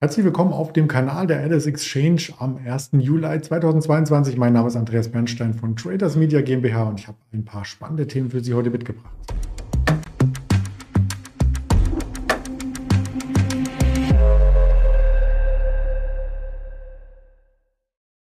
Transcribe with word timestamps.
Herzlich 0.00 0.24
willkommen 0.26 0.52
auf 0.52 0.72
dem 0.72 0.88
Kanal 0.88 1.26
der 1.28 1.40
Alice 1.40 1.66
Exchange 1.66 2.28
am 2.38 2.58
1. 2.58 2.90
Juli 2.98 3.40
2022. 3.40 4.36
Mein 4.36 4.52
Name 4.52 4.66
ist 4.66 4.76
Andreas 4.76 5.08
Bernstein 5.08 5.54
von 5.54 5.76
Traders 5.76 6.16
Media 6.16 6.42
GmbH 6.42 6.82
und 6.82 7.00
ich 7.00 7.06
habe 7.06 7.16
ein 7.32 7.44
paar 7.44 7.64
spannende 7.64 8.06
Themen 8.06 8.28
für 8.28 8.42
Sie 8.42 8.52
heute 8.54 8.70
mitgebracht. 8.70 9.14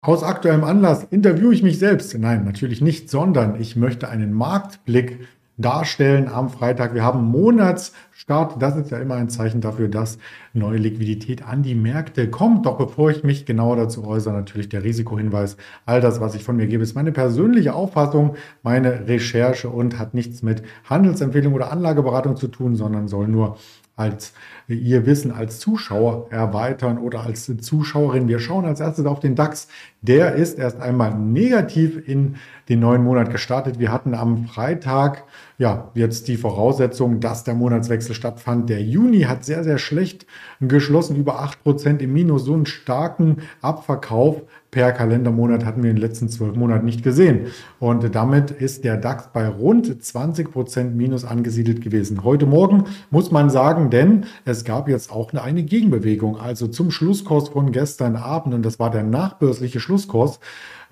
Aus 0.02 0.22
aktuellem 0.22 0.64
Anlass 0.64 1.04
interviewe 1.04 1.54
ich 1.54 1.62
mich 1.62 1.78
selbst. 1.78 2.16
Nein, 2.16 2.44
natürlich 2.44 2.82
nicht, 2.82 3.08
sondern 3.08 3.58
ich 3.58 3.74
möchte 3.74 4.10
einen 4.10 4.34
Marktblick 4.34 5.26
darstellen 5.56 6.28
am 6.28 6.50
Freitag. 6.50 6.94
Wir 6.94 7.04
haben 7.04 7.24
Monatsstart. 7.24 8.60
Das 8.60 8.76
ist 8.76 8.90
ja 8.90 8.98
immer 8.98 9.14
ein 9.14 9.28
Zeichen 9.28 9.60
dafür, 9.60 9.88
dass 9.88 10.18
neue 10.52 10.78
Liquidität 10.78 11.46
an 11.46 11.62
die 11.62 11.74
Märkte 11.74 12.28
kommt. 12.28 12.66
Doch 12.66 12.76
bevor 12.76 13.10
ich 13.10 13.22
mich 13.22 13.46
genauer 13.46 13.76
dazu 13.76 14.06
äußere, 14.06 14.34
natürlich 14.34 14.68
der 14.68 14.82
Risikohinweis. 14.82 15.56
All 15.86 16.00
das, 16.00 16.20
was 16.20 16.34
ich 16.34 16.42
von 16.42 16.56
mir 16.56 16.66
gebe, 16.66 16.82
ist 16.82 16.94
meine 16.94 17.12
persönliche 17.12 17.74
Auffassung, 17.74 18.36
meine 18.62 19.06
Recherche 19.06 19.68
und 19.68 19.98
hat 19.98 20.14
nichts 20.14 20.42
mit 20.42 20.62
Handelsempfehlung 20.88 21.54
oder 21.54 21.70
Anlageberatung 21.70 22.36
zu 22.36 22.48
tun, 22.48 22.74
sondern 22.74 23.06
soll 23.08 23.28
nur 23.28 23.56
als 23.96 24.32
ihr 24.66 25.06
Wissen 25.06 25.30
als 25.30 25.60
Zuschauer 25.60 26.26
erweitern 26.30 26.98
oder 26.98 27.20
als 27.24 27.50
Zuschauerin. 27.60 28.28
Wir 28.28 28.40
schauen 28.40 28.64
als 28.64 28.80
erstes 28.80 29.06
auf 29.06 29.20
den 29.20 29.36
DAX. 29.36 29.68
Der 30.02 30.34
ist 30.34 30.58
erst 30.58 30.80
einmal 30.80 31.14
negativ 31.14 32.08
in 32.08 32.36
den 32.68 32.80
neuen 32.80 33.04
Monat 33.04 33.30
gestartet. 33.30 33.78
Wir 33.78 33.92
hatten 33.92 34.14
am 34.14 34.46
Freitag 34.46 35.24
ja 35.58 35.90
jetzt 35.94 36.26
die 36.28 36.36
Voraussetzung, 36.36 37.20
dass 37.20 37.44
der 37.44 37.54
Monatswechsel 37.54 38.14
stattfand. 38.14 38.68
Der 38.68 38.82
Juni 38.82 39.22
hat 39.22 39.44
sehr, 39.44 39.62
sehr 39.62 39.78
schlecht 39.78 40.26
geschlossen, 40.60 41.16
über 41.16 41.40
8% 41.44 41.98
im 42.00 42.12
Minus. 42.12 42.44
So 42.44 42.54
einen 42.54 42.66
starken 42.66 43.42
Abverkauf 43.60 44.42
per 44.74 44.90
Kalendermonat 44.90 45.64
hatten 45.64 45.84
wir 45.84 45.90
in 45.90 45.96
den 45.96 46.02
letzten 46.02 46.28
zwölf 46.28 46.56
Monaten 46.56 46.84
nicht 46.84 47.04
gesehen. 47.04 47.46
Und 47.78 48.12
damit 48.12 48.50
ist 48.50 48.82
der 48.82 48.96
DAX 48.96 49.28
bei 49.32 49.46
rund 49.46 50.04
20 50.04 50.50
Prozent 50.50 50.96
Minus 50.96 51.24
angesiedelt 51.24 51.80
gewesen. 51.80 52.24
Heute 52.24 52.44
Morgen 52.44 52.82
muss 53.10 53.30
man 53.30 53.50
sagen, 53.50 53.90
denn 53.90 54.24
es 54.44 54.64
gab 54.64 54.88
jetzt 54.88 55.12
auch 55.12 55.32
eine 55.32 55.62
Gegenbewegung. 55.62 56.40
Also 56.40 56.66
zum 56.66 56.90
Schlusskurs 56.90 57.50
von 57.50 57.70
gestern 57.70 58.16
Abend, 58.16 58.52
und 58.52 58.66
das 58.66 58.80
war 58.80 58.90
der 58.90 59.04
nachbörsliche 59.04 59.78
Schlusskurs, 59.78 60.40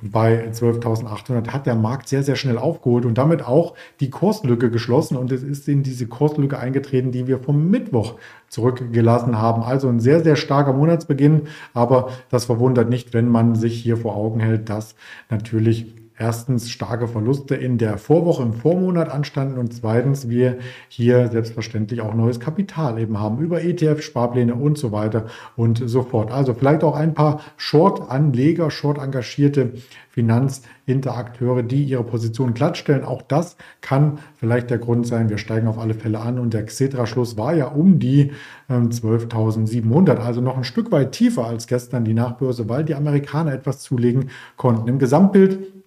bei 0.01 0.49
12.800 0.51 1.49
hat 1.49 1.67
der 1.67 1.75
Markt 1.75 2.09
sehr, 2.09 2.23
sehr 2.23 2.37
schnell 2.37 2.59
aufgeholt 2.59 3.05
und 3.05 3.19
damit 3.19 3.45
auch 3.47 3.75
die 4.01 4.11
Kurslücke 4.11 4.71
geschlossen. 4.71 5.17
Und 5.17 5.33
es 5.33 5.43
ist 5.43 5.69
in 5.69 5.83
diese 5.83 6.07
Kurslücke 6.07 6.59
eingetreten, 6.59 7.13
die 7.13 7.27
wir 7.27 7.39
vom 7.39 7.71
Mittwoch 7.71 8.15
zurückgelassen 8.49 9.39
haben. 9.39 9.63
Also 9.63 9.89
ein 9.89 10.01
sehr, 10.01 10.23
sehr 10.23 10.37
starker 10.37 10.73
Monatsbeginn. 10.73 11.43
Aber 11.75 12.11
das 12.31 12.47
verwundert 12.47 12.89
nicht, 12.89 13.15
wenn 13.15 13.29
man 13.29 13.55
sich 13.55 13.81
hier 13.81 13.97
vor 13.97 14.17
Augen 14.17 14.41
hält, 14.41 14.69
dass 14.69 14.95
natürlich 15.31 16.02
erstens 16.19 16.71
starke 16.71 17.09
Verluste 17.09 17.55
in 17.55 17.79
der 17.79 17.99
Vorwoche 17.99 18.43
im 18.43 18.53
Vormonat 18.53 19.11
anstanden 19.11 19.59
und 19.59 19.73
zweitens 19.73 20.29
wir 20.29 20.59
hier 20.89 21.29
selbstverständlich 21.29 22.01
auch 22.01 22.15
neues 22.15 22.41
Kapital 22.41 22.99
eben 22.99 23.19
haben 23.19 23.39
über 23.39 23.63
ETF, 23.63 24.03
Sparpläne 24.03 24.55
und 24.55 24.79
so 24.79 24.93
weiter 24.93 25.27
und 25.57 25.83
so 25.85 26.03
fort. 26.03 26.31
Also 26.31 26.55
vielleicht 26.55 26.85
auch 26.85 26.95
ein 26.95 27.15
paar 27.15 27.41
Short-Anleger, 27.57 28.71
Short-engagierte 28.71 29.73
Finanzinterakteure, 30.11 31.63
die 31.63 31.85
ihre 31.85 32.05
Position 32.05 32.53
glattstellen. 32.53 33.03
Auch 33.03 33.23
das 33.23 33.57
kann 33.81 34.19
vielleicht 34.37 34.69
der 34.69 34.77
Grund 34.77 35.07
sein. 35.07 35.31
Wir 35.31 35.39
steigen 35.39 35.67
auf 35.67 35.79
alle 35.79 35.95
Fälle 35.95 36.21
an 36.21 36.39
und 36.39 36.53
der 36.53 36.67
Xetra-Schluss 36.67 37.39
war 37.39 37.55
ja 37.55 37.69
um 37.69 37.99
die 37.99 38.33
äh, 38.69 38.75
12.700, 38.75 40.17
also 40.17 40.43
noch 40.43 40.59
ein 40.59 40.65
Stück 40.65 40.93
weit 40.93 41.13
tiefer 41.13 41.47
als 41.47 41.67
gestern 41.67 42.05
die 42.05 42.13
Nachbörse, 42.13 42.69
weil 42.69 42.85
die 42.85 42.95
Amerikaner 42.95 43.55
etwas 43.55 43.81
zulegen 43.81 44.29
konnten. 44.57 44.87
Im 44.87 44.99
Gesamtbild 44.99 45.82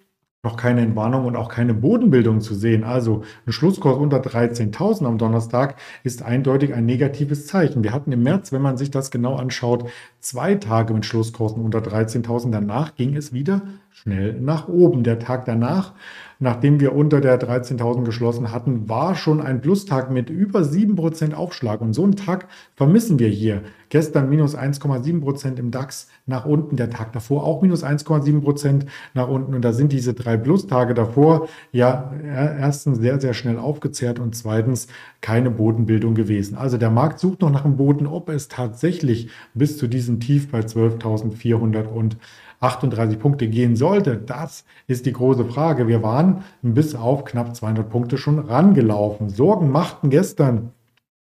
noch 0.46 0.56
keine 0.56 0.80
Entwarnung 0.80 1.26
und 1.26 1.34
auch 1.34 1.48
keine 1.48 1.74
Bodenbildung 1.74 2.40
zu 2.40 2.54
sehen. 2.54 2.84
Also 2.84 3.22
ein 3.46 3.52
Schlusskurs 3.52 3.98
unter 3.98 4.18
13.000 4.18 5.04
am 5.04 5.18
Donnerstag 5.18 5.74
ist 6.04 6.22
eindeutig 6.22 6.72
ein 6.72 6.86
negatives 6.86 7.46
Zeichen. 7.46 7.82
Wir 7.82 7.92
hatten 7.92 8.12
im 8.12 8.22
März, 8.22 8.52
wenn 8.52 8.62
man 8.62 8.76
sich 8.76 8.92
das 8.92 9.10
genau 9.10 9.34
anschaut, 9.34 9.90
zwei 10.20 10.54
Tage 10.54 10.94
mit 10.94 11.04
Schlusskursen 11.04 11.62
unter 11.62 11.80
13.000. 11.80 12.52
Danach 12.52 12.94
ging 12.94 13.16
es 13.16 13.32
wieder 13.32 13.62
schnell 13.96 14.38
nach 14.40 14.68
oben. 14.68 15.04
Der 15.04 15.18
Tag 15.18 15.46
danach, 15.46 15.94
nachdem 16.38 16.80
wir 16.80 16.94
unter 16.94 17.22
der 17.22 17.40
13.000 17.40 18.04
geschlossen 18.04 18.52
hatten, 18.52 18.90
war 18.90 19.14
schon 19.14 19.40
ein 19.40 19.62
Plustag 19.62 20.10
mit 20.10 20.28
über 20.28 20.60
7% 20.60 21.32
Aufschlag. 21.32 21.80
Und 21.80 21.94
so 21.94 22.04
einen 22.04 22.14
Tag 22.14 22.46
vermissen 22.74 23.18
wir 23.18 23.28
hier. 23.28 23.62
Gestern 23.88 24.28
minus 24.28 24.54
1,7% 24.54 25.58
im 25.58 25.70
DAX 25.70 26.08
nach 26.26 26.44
unten, 26.44 26.76
der 26.76 26.90
Tag 26.90 27.14
davor 27.14 27.44
auch 27.44 27.62
minus 27.62 27.84
1,7% 27.84 28.84
nach 29.14 29.28
unten. 29.28 29.54
Und 29.54 29.62
da 29.64 29.72
sind 29.72 29.92
diese 29.92 30.12
drei 30.12 30.36
Plustage 30.36 30.92
davor 30.92 31.48
ja 31.72 32.12
erstens 32.22 32.98
sehr, 32.98 33.18
sehr 33.18 33.32
schnell 33.32 33.58
aufgezehrt 33.58 34.18
und 34.18 34.36
zweitens 34.36 34.88
keine 35.22 35.50
Bodenbildung 35.50 36.14
gewesen. 36.14 36.58
Also 36.58 36.76
der 36.76 36.90
Markt 36.90 37.18
sucht 37.18 37.40
noch 37.40 37.50
nach 37.50 37.64
einem 37.64 37.78
Boden, 37.78 38.06
ob 38.06 38.28
es 38.28 38.48
tatsächlich 38.48 39.30
bis 39.54 39.78
zu 39.78 39.86
diesem 39.86 40.20
Tief 40.20 40.50
bei 40.50 40.60
12.400 40.60 41.86
und 41.86 42.18
38 42.60 43.18
Punkte 43.18 43.48
gehen 43.48 43.76
sollte, 43.76 44.16
das 44.16 44.64
ist 44.86 45.06
die 45.06 45.12
große 45.12 45.44
Frage. 45.44 45.88
Wir 45.88 46.02
waren 46.02 46.44
bis 46.62 46.94
auf 46.94 47.24
knapp 47.24 47.54
200 47.54 47.88
Punkte 47.88 48.18
schon 48.18 48.38
rangelaufen. 48.38 49.28
Sorgen 49.28 49.70
machten 49.70 50.10
gestern 50.10 50.72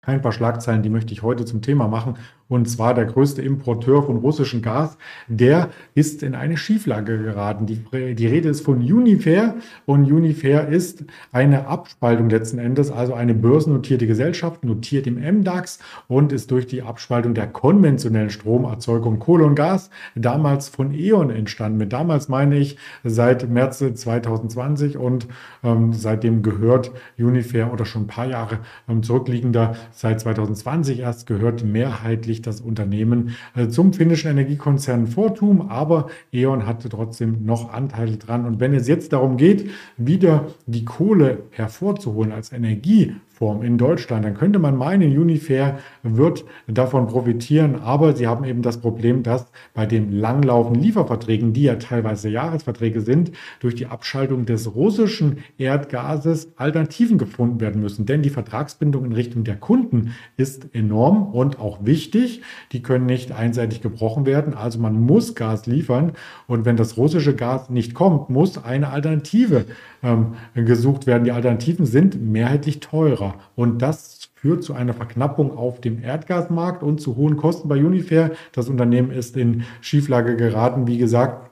ein 0.03 0.21
paar 0.21 0.31
Schlagzeilen, 0.31 0.81
die 0.81 0.89
möchte 0.89 1.13
ich 1.13 1.21
heute 1.21 1.45
zum 1.45 1.61
Thema 1.61 1.87
machen 1.87 2.15
und 2.51 2.69
zwar 2.69 2.93
der 2.93 3.05
größte 3.05 3.41
Importeur 3.41 4.03
von 4.03 4.17
russischem 4.17 4.61
Gas, 4.61 4.97
der 5.29 5.69
ist 5.95 6.21
in 6.21 6.35
eine 6.35 6.57
Schieflage 6.57 7.17
geraten. 7.17 7.65
Die, 7.65 7.81
die 8.13 8.27
Rede 8.27 8.49
ist 8.49 8.65
von 8.65 8.79
Unifair 8.79 9.55
und 9.85 10.11
Unifair 10.11 10.67
ist 10.67 11.05
eine 11.31 11.67
Abspaltung 11.67 12.29
letzten 12.29 12.59
Endes, 12.59 12.91
also 12.91 13.13
eine 13.13 13.33
börsennotierte 13.33 14.05
Gesellschaft, 14.05 14.65
notiert 14.65 15.07
im 15.07 15.15
MDAX 15.15 15.79
und 16.09 16.33
ist 16.33 16.51
durch 16.51 16.67
die 16.67 16.81
Abspaltung 16.81 17.35
der 17.35 17.47
konventionellen 17.47 18.29
Stromerzeugung 18.29 19.19
Kohle 19.19 19.45
und 19.45 19.55
Gas 19.55 19.89
damals 20.15 20.67
von 20.67 20.93
E.ON 20.93 21.29
entstanden. 21.29 21.77
Mit 21.77 21.93
damals 21.93 22.27
meine 22.27 22.57
ich 22.57 22.77
seit 23.05 23.49
März 23.49 23.77
2020 23.79 24.97
und 24.97 25.29
ähm, 25.63 25.93
seitdem 25.93 26.43
gehört 26.43 26.91
Unifair 27.17 27.71
oder 27.71 27.85
schon 27.85 28.03
ein 28.03 28.07
paar 28.07 28.27
Jahre 28.27 28.59
ähm, 28.89 29.03
zurückliegender, 29.03 29.77
seit 29.93 30.19
2020 30.21 30.99
erst 30.99 31.27
gehört 31.27 31.63
mehrheitlich 31.63 32.41
das 32.41 32.61
Unternehmen 32.61 33.35
äh, 33.55 33.67
zum 33.67 33.93
finnischen 33.93 34.31
Energiekonzern 34.31 35.07
Fortum, 35.07 35.69
aber 35.69 36.07
E.ON 36.31 36.65
hatte 36.65 36.89
trotzdem 36.89 37.45
noch 37.45 37.71
Anteile 37.71 38.17
dran. 38.17 38.45
Und 38.45 38.59
wenn 38.59 38.73
es 38.73 38.87
jetzt 38.87 39.13
darum 39.13 39.37
geht, 39.37 39.69
wieder 39.97 40.47
die 40.65 40.85
Kohle 40.85 41.43
hervorzuholen 41.51 42.31
als 42.31 42.51
Energie 42.51 43.15
Form 43.41 43.63
in 43.63 43.79
Deutschland, 43.79 44.23
dann 44.23 44.35
könnte 44.35 44.59
man 44.59 44.77
meinen, 44.77 45.17
Unifair 45.17 45.79
wird 46.03 46.45
davon 46.67 47.07
profitieren, 47.07 47.81
aber 47.81 48.15
sie 48.15 48.27
haben 48.27 48.43
eben 48.43 48.61
das 48.61 48.77
Problem, 48.77 49.23
dass 49.23 49.47
bei 49.73 49.87
den 49.87 50.11
langlaufenden 50.11 50.83
Lieferverträgen, 50.83 51.51
die 51.51 51.63
ja 51.63 51.77
teilweise 51.77 52.29
Jahresverträge 52.29 53.01
sind, 53.01 53.31
durch 53.59 53.73
die 53.73 53.87
Abschaltung 53.87 54.45
des 54.45 54.75
russischen 54.75 55.39
Erdgases 55.57 56.53
Alternativen 56.55 57.17
gefunden 57.17 57.59
werden 57.59 57.81
müssen. 57.81 58.05
Denn 58.05 58.21
die 58.21 58.29
Vertragsbindung 58.29 59.05
in 59.05 59.13
Richtung 59.13 59.43
der 59.43 59.55
Kunden 59.55 60.13
ist 60.37 60.75
enorm 60.75 61.33
und 61.33 61.59
auch 61.59 61.83
wichtig. 61.83 62.43
Die 62.73 62.83
können 62.83 63.07
nicht 63.07 63.31
einseitig 63.31 63.81
gebrochen 63.81 64.27
werden. 64.27 64.53
Also 64.53 64.77
man 64.77 65.01
muss 65.01 65.33
Gas 65.33 65.65
liefern 65.65 66.11
und 66.45 66.65
wenn 66.65 66.77
das 66.77 66.95
russische 66.95 67.35
Gas 67.35 67.71
nicht 67.71 67.95
kommt, 67.95 68.29
muss 68.29 68.63
eine 68.63 68.89
Alternative 68.89 69.65
ähm, 70.03 70.35
gesucht 70.53 71.07
werden. 71.07 71.23
Die 71.23 71.31
Alternativen 71.31 71.87
sind 71.87 72.21
mehrheitlich 72.21 72.81
teurer 72.81 73.30
und 73.55 73.81
das 73.81 74.29
führt 74.35 74.63
zu 74.63 74.73
einer 74.73 74.93
Verknappung 74.93 75.55
auf 75.55 75.81
dem 75.81 76.03
Erdgasmarkt 76.03 76.83
und 76.83 76.99
zu 76.99 77.15
hohen 77.15 77.37
Kosten 77.37 77.67
bei 77.67 77.83
Unifair. 77.83 78.31
Das 78.53 78.69
Unternehmen 78.69 79.11
ist 79.11 79.37
in 79.37 79.63
Schieflage 79.81 80.35
geraten, 80.35 80.87
wie 80.87 80.97
gesagt, 80.97 81.51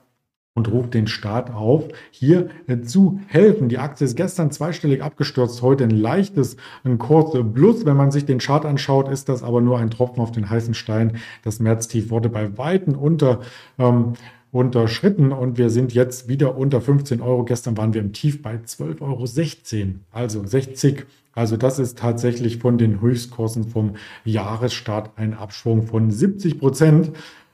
und 0.59 0.71
ruft 0.71 0.93
den 0.93 1.07
Staat 1.07 1.51
auf, 1.51 1.85
hier 2.11 2.49
äh, 2.67 2.81
zu 2.81 3.21
helfen. 3.27 3.69
Die 3.69 3.77
Aktie 3.77 4.05
ist 4.05 4.15
gestern 4.15 4.51
zweistellig 4.51 5.01
abgestürzt, 5.01 5.61
heute 5.61 5.85
ein 5.85 5.89
leichtes 5.89 6.57
ein 6.83 6.97
Kurs 6.97 7.37
Plus. 7.53 7.85
Wenn 7.85 7.95
man 7.95 8.11
sich 8.11 8.25
den 8.25 8.39
Chart 8.39 8.65
anschaut, 8.65 9.07
ist 9.07 9.29
das 9.29 9.41
aber 9.41 9.61
nur 9.61 9.79
ein 9.79 9.89
Tropfen 9.89 10.21
auf 10.21 10.31
den 10.31 10.49
heißen 10.49 10.73
Stein. 10.73 11.17
Das 11.43 11.59
Märztief 11.59 12.09
wurde 12.09 12.29
bei 12.29 12.57
Weitem 12.57 12.95
unter 12.95 13.39
ähm, 13.77 14.13
unterschritten 14.51 15.31
und 15.31 15.57
wir 15.57 15.69
sind 15.69 15.93
jetzt 15.93 16.27
wieder 16.27 16.57
unter 16.57 16.81
15 16.81 17.21
Euro. 17.21 17.43
Gestern 17.43 17.77
waren 17.77 17.93
wir 17.93 18.01
im 18.01 18.13
Tief 18.13 18.41
bei 18.41 18.55
12,16 18.55 19.01
Euro, 19.01 19.95
also 20.11 20.45
60. 20.45 21.05
Also 21.35 21.57
das 21.57 21.79
ist 21.79 21.97
tatsächlich 21.97 22.57
von 22.57 22.77
den 22.77 23.01
Höchstkursen 23.01 23.69
vom 23.69 23.95
Jahresstart 24.25 25.11
ein 25.17 25.33
Abschwung 25.33 25.83
von 25.83 26.11
70 26.11 26.59
Prozent. 26.59 27.11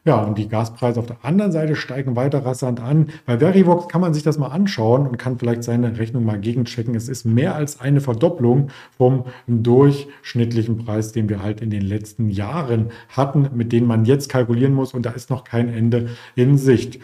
Ja, 0.08 0.22
und 0.22 0.38
die 0.38 0.48
Gaspreise 0.48 1.00
auf 1.00 1.08
der 1.08 1.18
anderen 1.24 1.52
Seite 1.52 1.76
steigen 1.76 2.16
weiter 2.16 2.46
rasant 2.46 2.80
an. 2.80 3.08
Bei 3.26 3.40
Verivox 3.40 3.88
kann 3.88 4.02
man 4.02 4.14
sich 4.14 4.22
das 4.22 4.38
mal 4.38 4.50
anschauen 4.50 5.08
und 5.08 5.18
kann 5.18 5.40
vielleicht 5.40 5.64
seine 5.64 5.98
Rechnung 5.98 6.24
mal 6.24 6.40
gegenchecken. 6.40 6.94
Es 6.94 7.10
ist 7.10 7.26
mehr 7.26 7.56
als 7.56 7.80
eine 7.82 8.02
Verdopplung 8.02 8.70
vom 8.96 9.26
durchschnittlichen 9.48 10.78
Preis, 10.78 11.12
den 11.12 11.28
wir 11.28 11.42
halt 11.42 11.60
in 11.60 11.72
den 11.72 11.82
letzten 11.82 12.30
Jahren 12.30 12.92
hatten, 13.10 13.50
mit 13.56 13.72
denen 13.72 13.88
man 13.88 14.06
jetzt 14.06 14.30
kalkulieren 14.30 14.76
muss. 14.76 14.94
Und 14.94 15.08
da 15.08 15.10
ist 15.10 15.32
noch 15.32 15.44
kein 15.44 15.74
Ende 15.74 16.10
in 16.36 16.60
Sicht. 16.60 17.00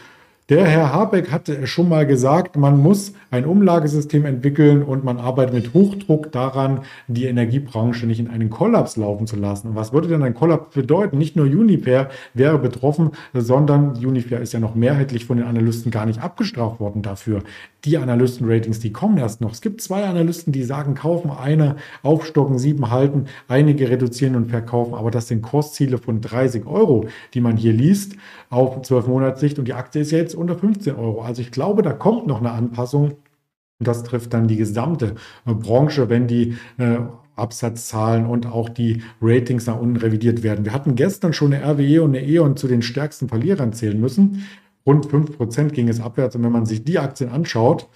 Der 0.52 0.66
Herr 0.66 0.92
Habeck 0.92 1.32
hatte 1.32 1.66
schon 1.66 1.88
mal 1.88 2.06
gesagt, 2.06 2.58
man 2.58 2.78
muss 2.78 3.14
ein 3.30 3.46
Umlagesystem 3.46 4.26
entwickeln 4.26 4.84
und 4.84 5.02
man 5.02 5.18
arbeitet 5.18 5.54
mit 5.54 5.74
Hochdruck 5.74 6.30
daran, 6.34 6.82
die 7.08 7.24
Energiebranche 7.24 8.06
nicht 8.06 8.20
in 8.20 8.28
einen 8.28 8.50
Kollaps 8.50 8.98
laufen 8.98 9.28
zu 9.28 9.38
lassen. 9.38 9.70
Und 9.70 9.76
was 9.76 9.94
würde 9.94 10.10
denn 10.10 10.24
ein 10.24 10.34
Kollaps 10.34 10.76
bedeuten? 10.76 11.18
Nicht 11.18 11.38
nur 11.38 11.46
Uniper 11.46 12.10
wäre 12.34 12.60
betroffen, 12.60 13.12
sondern 13.34 13.92
Uniper 13.92 14.40
ist 14.42 14.52
ja 14.52 14.60
noch 14.60 14.76
mehrheitlich 14.76 15.24
von 15.24 15.38
den 15.38 15.46
Analysten 15.46 15.90
gar 15.90 16.06
nicht 16.06 16.22
abgestraft 16.22 16.82
worden 16.82 17.02
dafür. 17.02 17.44
Die 17.84 17.98
Analystenratings, 17.98 18.80
die 18.80 18.92
kommen 18.92 19.18
erst 19.18 19.42
noch. 19.42 19.52
Es 19.52 19.62
gibt 19.62 19.82
zwei 19.82 20.06
Analysten, 20.06 20.54
die 20.54 20.64
sagen, 20.64 20.94
kaufen 20.94 21.32
eine, 21.32 21.78
aufstocken, 22.04 22.60
sieben 22.60 22.92
halten, 22.92 23.26
einige 23.48 23.90
reduzieren 23.90 24.36
und 24.36 24.50
verkaufen. 24.50 24.94
Aber 24.94 25.10
das 25.10 25.28
sind 25.28 25.42
Kursziele 25.42 25.98
von 25.98 26.22
30 26.22 26.68
Euro, 26.68 27.08
die 27.34 27.42
man 27.42 27.58
hier 27.58 27.74
liest, 27.74 28.16
auf 28.50 28.82
12 28.84 29.08
Monatssicht. 29.08 29.58
Und 29.58 29.68
die 29.68 29.74
Aktie 29.74 30.02
ist 30.02 30.12
jetzt 30.12 30.36
unter 30.36 30.56
15 30.56 30.96
Euro. 30.96 31.22
Also 31.22 31.42
ich 31.42 31.52
glaube, 31.52 31.82
da 31.82 31.94
kommt 31.94 32.28
noch 32.28 32.40
eine 32.40 32.52
Anpassung. 32.52 33.14
Das 33.80 34.04
trifft 34.04 34.34
dann 34.34 34.48
die 34.48 34.58
gesamte 34.58 35.16
äh, 35.46 35.54
Branche, 35.54 36.10
wenn 36.10 36.28
die 36.28 36.56
äh, 36.78 37.00
Absatzzahlen 37.36 38.26
und 38.26 38.46
auch 38.46 38.70
die 38.70 39.04
Ratings 39.22 39.66
nach 39.66 39.80
unten 39.80 39.98
revidiert 39.98 40.44
werden. 40.44 40.66
Wir 40.66 40.74
hatten 40.74 40.96
gestern 40.96 41.34
schon 41.34 41.54
eine 41.54 41.66
RWE 41.66 42.04
und 42.04 42.16
eine 42.16 42.26
E.ON 42.26 42.58
zu 42.58 42.68
den 42.68 42.82
stärksten 42.82 43.30
Verlierern 43.30 43.74
zählen 43.74 44.00
müssen. 44.00 44.46
Rund 44.86 45.06
5% 45.08 45.70
ging 45.70 45.88
es 45.90 46.02
abwärts. 46.02 46.36
Und 46.36 46.44
wenn 46.44 46.52
man 46.52 46.66
sich 46.66 46.84
die 46.84 47.00
Aktien 47.00 47.30
anschaut, 47.30 47.88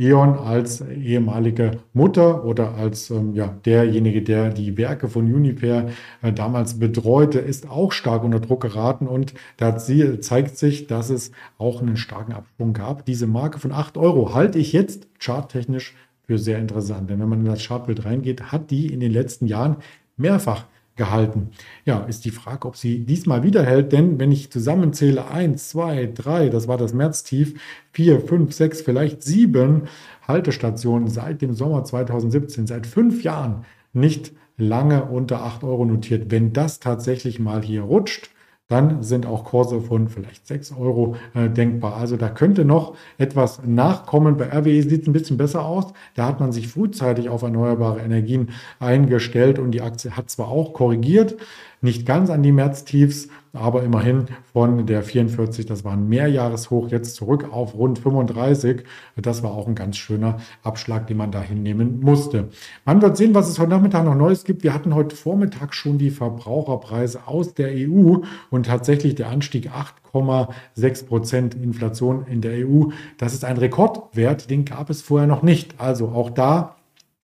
E.ON 0.00 0.38
als 0.38 0.80
ehemalige 0.80 1.80
Mutter 1.92 2.44
oder 2.44 2.74
als 2.76 3.10
ähm, 3.10 3.34
ja, 3.34 3.48
derjenige, 3.64 4.22
der 4.22 4.50
die 4.50 4.76
Werke 4.76 5.08
von 5.08 5.24
Uniper 5.24 5.88
äh, 6.22 6.32
damals 6.32 6.78
betreute, 6.78 7.40
ist 7.40 7.68
auch 7.68 7.90
stark 7.90 8.22
unter 8.22 8.38
Druck 8.38 8.60
geraten 8.60 9.08
und 9.08 9.34
da 9.56 9.76
zeigt 9.76 10.56
sich, 10.56 10.86
dass 10.86 11.10
es 11.10 11.32
auch 11.58 11.82
einen 11.82 11.96
starken 11.96 12.32
Absprung 12.32 12.74
gab. 12.74 13.06
Diese 13.06 13.26
Marke 13.26 13.58
von 13.58 13.72
8 13.72 13.98
Euro 13.98 14.34
halte 14.34 14.60
ich 14.60 14.72
jetzt 14.72 15.08
charttechnisch 15.18 15.96
für 16.22 16.38
sehr 16.38 16.60
interessant, 16.60 17.10
denn 17.10 17.18
wenn 17.18 17.28
man 17.28 17.40
in 17.40 17.46
das 17.46 17.66
Chartbild 17.66 18.04
reingeht, 18.04 18.52
hat 18.52 18.70
die 18.70 18.92
in 18.92 19.00
den 19.00 19.10
letzten 19.10 19.46
Jahren 19.46 19.78
mehrfach 20.16 20.66
gehalten. 20.98 21.52
Ja, 21.86 22.00
ist 22.00 22.26
die 22.26 22.30
Frage, 22.30 22.68
ob 22.68 22.76
sie 22.76 23.06
diesmal 23.06 23.42
wieder 23.42 23.64
hält, 23.64 23.92
denn 23.92 24.20
wenn 24.20 24.30
ich 24.30 24.52
zusammenzähle, 24.52 25.30
1, 25.30 25.70
2, 25.70 26.12
3, 26.14 26.48
das 26.50 26.68
war 26.68 26.76
das 26.76 26.92
Märztief, 26.92 27.58
4, 27.92 28.20
5, 28.20 28.52
6, 28.52 28.82
vielleicht 28.82 29.22
7 29.22 29.84
Haltestationen 30.26 31.08
seit 31.08 31.40
dem 31.40 31.54
Sommer 31.54 31.84
2017, 31.84 32.66
seit 32.66 32.86
fünf 32.86 33.22
Jahren 33.22 33.64
nicht 33.94 34.32
lange 34.58 35.04
unter 35.04 35.42
8 35.42 35.64
Euro 35.64 35.86
notiert. 35.86 36.30
Wenn 36.30 36.52
das 36.52 36.80
tatsächlich 36.80 37.38
mal 37.38 37.62
hier 37.62 37.82
rutscht, 37.82 38.30
dann 38.68 39.02
sind 39.02 39.24
auch 39.24 39.44
Kurse 39.44 39.80
von 39.80 40.08
vielleicht 40.08 40.46
6 40.46 40.72
Euro 40.72 41.16
äh, 41.34 41.48
denkbar. 41.48 41.96
Also 41.96 42.18
da 42.18 42.28
könnte 42.28 42.66
noch 42.66 42.96
etwas 43.16 43.62
nachkommen. 43.64 44.36
Bei 44.36 44.50
RWE 44.52 44.82
sieht 44.82 45.02
es 45.02 45.08
ein 45.08 45.14
bisschen 45.14 45.38
besser 45.38 45.64
aus. 45.64 45.94
Da 46.14 46.26
hat 46.26 46.38
man 46.38 46.52
sich 46.52 46.68
frühzeitig 46.68 47.30
auf 47.30 47.40
erneuerbare 47.40 48.00
Energien 48.00 48.50
eingestellt 48.78 49.58
und 49.58 49.70
die 49.70 49.80
Aktie 49.80 50.10
hat 50.10 50.28
zwar 50.28 50.48
auch 50.48 50.74
korrigiert, 50.74 51.36
nicht 51.80 52.06
ganz 52.06 52.30
an 52.30 52.42
die 52.42 52.52
Märztiefs, 52.52 53.28
aber 53.52 53.82
immerhin 53.82 54.26
von 54.52 54.86
der 54.86 55.02
44, 55.02 55.66
das 55.66 55.84
war 55.84 55.92
ein 55.92 56.08
Mehrjahreshoch, 56.08 56.90
jetzt 56.90 57.14
zurück 57.14 57.48
auf 57.50 57.74
rund 57.74 57.98
35. 57.98 58.84
Das 59.16 59.42
war 59.42 59.52
auch 59.52 59.66
ein 59.66 59.74
ganz 59.74 59.96
schöner 59.96 60.38
Abschlag, 60.62 61.06
den 61.06 61.16
man 61.16 61.32
da 61.32 61.40
hinnehmen 61.40 62.00
musste. 62.00 62.48
Man 62.84 63.00
wird 63.00 63.16
sehen, 63.16 63.34
was 63.34 63.48
es 63.48 63.58
heute 63.58 63.70
Nachmittag 63.70 64.04
noch 64.04 64.14
Neues 64.14 64.44
gibt. 64.44 64.62
Wir 64.62 64.74
hatten 64.74 64.94
heute 64.94 65.16
Vormittag 65.16 65.74
schon 65.74 65.98
die 65.98 66.10
Verbraucherpreise 66.10 67.26
aus 67.26 67.54
der 67.54 67.70
EU 67.72 68.18
und 68.50 68.66
tatsächlich 68.66 69.14
der 69.14 69.28
Anstieg 69.28 69.70
8,6 70.12 71.06
Prozent 71.06 71.54
Inflation 71.54 72.26
in 72.26 72.40
der 72.40 72.66
EU. 72.66 72.86
Das 73.16 73.34
ist 73.34 73.44
ein 73.44 73.56
Rekordwert, 73.56 74.50
den 74.50 74.64
gab 74.64 74.90
es 74.90 75.02
vorher 75.02 75.26
noch 75.26 75.42
nicht. 75.42 75.80
Also 75.80 76.08
auch 76.08 76.30
da 76.30 76.77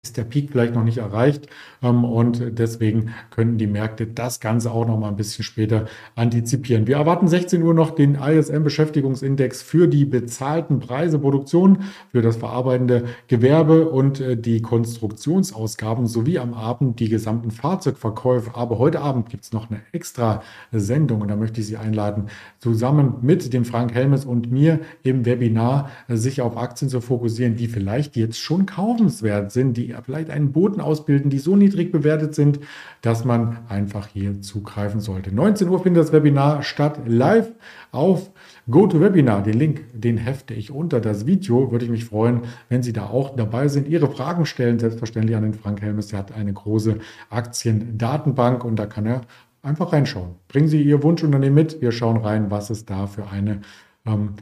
ist 0.03 0.17
der 0.17 0.25
Peak 0.25 0.51
vielleicht 0.51 0.75
noch 0.75 0.83
nicht 0.83 0.97
erreicht 0.97 1.47
ähm, 1.81 2.03
und 2.03 2.59
deswegen 2.59 3.13
können 3.29 3.57
die 3.57 3.67
Märkte 3.67 4.05
das 4.05 4.41
Ganze 4.41 4.69
auch 4.69 4.85
noch 4.85 4.99
mal 4.99 5.07
ein 5.07 5.15
bisschen 5.15 5.45
später 5.45 5.85
antizipieren. 6.15 6.87
Wir 6.87 6.97
erwarten 6.97 7.29
16 7.29 7.63
Uhr 7.63 7.73
noch 7.73 7.91
den 7.91 8.15
ISM-Beschäftigungsindex 8.15 9.61
für 9.61 9.87
die 9.87 10.03
bezahlten 10.03 10.81
Preise, 10.81 11.19
Produktion, 11.19 11.83
für 12.11 12.21
das 12.21 12.35
verarbeitende 12.35 13.05
Gewerbe 13.29 13.87
und 13.87 14.19
äh, 14.19 14.35
die 14.35 14.61
Konstruktionsausgaben 14.61 16.05
sowie 16.05 16.37
am 16.37 16.53
Abend 16.53 16.99
die 16.99 17.07
gesamten 17.07 17.51
Fahrzeugverkäufe. 17.51 18.55
Aber 18.55 18.79
heute 18.79 18.99
Abend 18.99 19.29
gibt 19.29 19.45
es 19.45 19.53
noch 19.53 19.69
eine 19.69 19.79
extra 19.93 20.43
Sendung 20.73 21.21
und 21.21 21.29
da 21.29 21.37
möchte 21.37 21.61
ich 21.61 21.67
Sie 21.67 21.77
einladen, 21.77 22.25
zusammen 22.59 23.19
mit 23.21 23.53
dem 23.53 23.63
Frank 23.63 23.93
Helmes 23.93 24.25
und 24.25 24.51
mir 24.51 24.81
im 25.03 25.25
Webinar 25.25 25.89
äh, 26.09 26.17
sich 26.17 26.41
auf 26.41 26.57
Aktien 26.57 26.89
zu 26.89 26.99
fokussieren, 26.99 27.55
die 27.55 27.67
vielleicht 27.69 28.17
jetzt 28.17 28.37
schon 28.37 28.65
kaufenswert 28.65 29.53
sind, 29.53 29.77
die 29.77 29.92
vielleicht 30.01 30.29
einen 30.29 30.51
Boden 30.51 30.81
ausbilden, 30.81 31.29
die 31.29 31.39
so 31.39 31.55
niedrig 31.55 31.91
bewertet 31.91 32.35
sind, 32.35 32.59
dass 33.01 33.25
man 33.25 33.59
einfach 33.69 34.07
hier 34.07 34.41
zugreifen 34.41 34.99
sollte. 34.99 35.33
19 35.33 35.69
Uhr 35.69 35.79
findet 35.81 36.03
das 36.03 36.13
Webinar 36.13 36.63
statt, 36.63 37.01
live 37.05 37.51
auf 37.91 38.31
GoToWebinar. 38.69 39.43
Den 39.43 39.59
Link, 39.59 39.85
den 39.93 40.17
hefte 40.17 40.53
ich 40.53 40.71
unter 40.71 40.99
das 40.99 41.25
Video. 41.25 41.71
Würde 41.71 41.85
ich 41.85 41.91
mich 41.91 42.05
freuen, 42.05 42.41
wenn 42.69 42.83
Sie 42.83 42.93
da 42.93 43.07
auch 43.07 43.35
dabei 43.35 43.67
sind. 43.67 43.87
Ihre 43.87 44.09
Fragen 44.09 44.45
stellen, 44.45 44.79
selbstverständlich 44.79 45.35
an 45.35 45.43
den 45.43 45.53
Frank 45.53 45.81
Helmes. 45.81 46.13
Er 46.13 46.19
hat 46.19 46.31
eine 46.31 46.53
große 46.53 46.99
Aktiendatenbank 47.29 48.63
und 48.63 48.77
da 48.77 48.85
kann 48.85 49.05
er 49.05 49.21
einfach 49.61 49.93
reinschauen. 49.93 50.35
Bringen 50.47 50.67
Sie 50.67 50.81
Ihr 50.81 51.03
Wunschunternehmen 51.03 51.55
mit. 51.55 51.81
Wir 51.81 51.91
schauen 51.91 52.17
rein, 52.17 52.51
was 52.51 52.69
es 52.69 52.85
da 52.85 53.07
für 53.07 53.27
eine 53.27 53.61
ähm, 54.05 54.35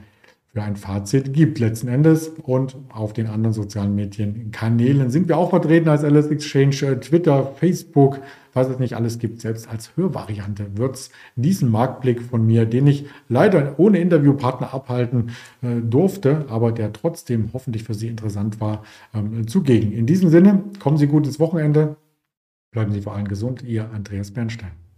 für 0.53 0.62
ein 0.62 0.75
Fazit 0.75 1.33
gibt 1.33 1.59
letzten 1.59 1.88
Endes. 1.88 2.30
Und 2.44 2.75
auf 2.89 3.13
den 3.13 3.27
anderen 3.27 3.53
sozialen 3.53 3.95
Medienkanälen 3.95 5.09
sind 5.09 5.30
wir 5.30 5.38
auch 5.38 5.50
vertreten 5.50 5.88
als 5.88 6.03
LS 6.03 6.27
Exchange, 6.27 6.75
äh, 6.81 7.00
Twitter, 7.00 7.53
Facebook, 7.56 8.19
was 8.53 8.68
es 8.68 8.80
nicht 8.80 8.95
alles 8.95 9.18
gibt. 9.19 9.39
Selbst 9.39 9.69
als 9.69 9.95
Hörvariante 9.95 10.77
wird 10.77 10.95
es 10.95 11.12
diesen 11.36 11.71
Marktblick 11.71 12.21
von 12.21 12.45
mir, 12.45 12.65
den 12.65 12.88
ich 12.88 13.06
leider 13.30 13.80
ohne 13.80 14.00
Interviewpartner 14.00 14.74
abhalten 14.74 15.31
äh, 15.62 15.80
durfte, 15.81 16.45
aber 16.50 16.74
der 16.74 16.92
trotzdem 16.92 17.51
hoffentlich 17.54 17.83
für 17.83 17.94
Sie 17.94 18.07
interessant 18.07 18.59
war, 18.59 18.83
ähm, 19.13 19.47
zugegen. 19.47 19.94
In 19.94 20.06
diesem 20.06 20.30
Sinne, 20.30 20.63
kommen 20.80 20.97
Sie 20.97 21.07
gut 21.07 21.25
ins 21.25 21.39
Wochenende, 21.39 21.95
bleiben 22.71 22.92
Sie 22.92 23.01
vor 23.01 23.15
allem 23.15 23.27
gesund. 23.27 23.63
Ihr 23.63 23.89
Andreas 23.92 24.31
Bernstein. 24.31 24.91